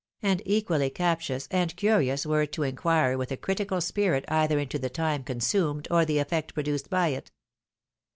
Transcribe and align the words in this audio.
and 0.23 0.41
equally 0.47 0.89
captious 0.89 1.47
and 1.51 1.75
curious 1.75 2.25
were 2.25 2.41
it 2.41 2.51
to 2.51 2.63
inquire 2.63 3.15
with 3.19 3.31
a 3.31 3.37
critical 3.37 3.79
spirit 3.79 4.25
either 4.29 4.57
into 4.57 4.79
the 4.79 4.89
time 4.89 5.23
consumed, 5.23 5.87
or 5.91 6.05
the 6.05 6.17
effect 6.17 6.55
produced 6.55 6.89
by 6.89 7.09
it. 7.09 7.29